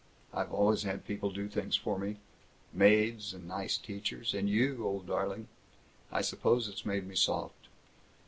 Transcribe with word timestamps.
I've 0.33 0.51
always 0.51 0.81
had 0.81 1.05
people 1.05 1.29
to 1.29 1.35
do 1.43 1.47
things 1.47 1.75
for 1.75 1.99
me. 1.99 2.15
Maids 2.73 3.35
and 3.35 3.47
nice 3.47 3.77
teachers 3.77 4.33
and 4.33 4.49
you, 4.49 4.83
old 4.83 5.05
darling! 5.05 5.47
I 6.11 6.21
suppose 6.21 6.67
it's 6.67 6.87
made 6.87 7.05
me 7.05 7.13
soft. 7.15 7.67